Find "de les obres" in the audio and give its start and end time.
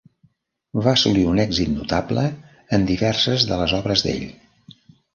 3.53-4.07